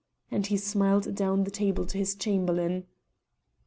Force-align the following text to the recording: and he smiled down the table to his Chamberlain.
and 0.31 0.47
he 0.47 0.57
smiled 0.57 1.13
down 1.13 1.43
the 1.43 1.51
table 1.51 1.85
to 1.85 1.95
his 1.99 2.15
Chamberlain. 2.15 2.87